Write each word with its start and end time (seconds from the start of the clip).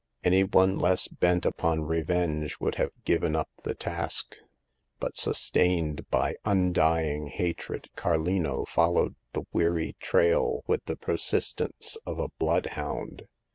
Any 0.23 0.43
one 0.43 0.79
less 0.79 1.07
bent 1.07 1.45
upon 1.45 1.83
revenge 1.83 2.57
would 2.59 2.73
have 2.81 2.89
given 3.05 3.35
up 3.35 3.49
the 3.63 3.75
task; 3.75 4.35
but, 4.99 5.19
sustained 5.19 6.09
by 6.09 6.37
undy 6.43 7.11
ing 7.13 7.27
hatred, 7.27 7.87
Carlino 7.95 8.65
followed 8.65 9.13
the 9.33 9.43
weary 9.53 9.95
trail 9.99 10.63
with 10.65 10.83
the 10.85 10.95
persistence 10.97 11.99
of 12.03 12.17
a 12.17 12.29
bloodhound. 12.39 13.27